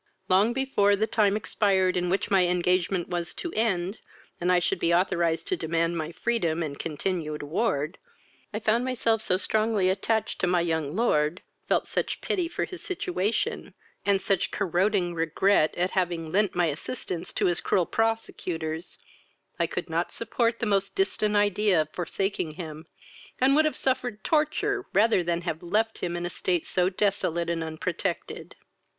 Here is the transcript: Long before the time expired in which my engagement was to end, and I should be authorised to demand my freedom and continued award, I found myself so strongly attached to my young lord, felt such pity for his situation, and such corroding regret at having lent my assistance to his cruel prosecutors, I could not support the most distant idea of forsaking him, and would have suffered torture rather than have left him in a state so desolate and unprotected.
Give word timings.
Long 0.29 0.51
before 0.51 0.95
the 0.95 1.05
time 1.05 1.37
expired 1.37 1.95
in 1.95 2.09
which 2.09 2.31
my 2.31 2.47
engagement 2.47 3.07
was 3.07 3.35
to 3.35 3.53
end, 3.53 3.99
and 4.39 4.51
I 4.51 4.57
should 4.57 4.79
be 4.79 4.91
authorised 4.91 5.47
to 5.49 5.55
demand 5.55 5.95
my 5.95 6.11
freedom 6.11 6.63
and 6.63 6.79
continued 6.79 7.43
award, 7.43 7.99
I 8.51 8.57
found 8.59 8.83
myself 8.83 9.21
so 9.21 9.37
strongly 9.37 9.91
attached 9.91 10.39
to 10.41 10.47
my 10.47 10.61
young 10.61 10.95
lord, 10.95 11.43
felt 11.67 11.85
such 11.85 12.19
pity 12.19 12.47
for 12.47 12.65
his 12.65 12.81
situation, 12.81 13.75
and 14.03 14.19
such 14.19 14.49
corroding 14.49 15.13
regret 15.13 15.75
at 15.77 15.91
having 15.91 16.31
lent 16.31 16.55
my 16.55 16.65
assistance 16.65 17.31
to 17.33 17.45
his 17.45 17.61
cruel 17.61 17.85
prosecutors, 17.85 18.97
I 19.59 19.67
could 19.67 19.87
not 19.87 20.11
support 20.11 20.57
the 20.57 20.65
most 20.65 20.95
distant 20.95 21.35
idea 21.35 21.79
of 21.81 21.89
forsaking 21.93 22.53
him, 22.53 22.87
and 23.39 23.55
would 23.55 23.65
have 23.65 23.75
suffered 23.75 24.23
torture 24.23 24.87
rather 24.93 25.21
than 25.23 25.41
have 25.41 25.61
left 25.61 25.99
him 25.99 26.15
in 26.17 26.25
a 26.25 26.29
state 26.31 26.65
so 26.65 26.89
desolate 26.89 27.51
and 27.51 27.63
unprotected. 27.63 28.55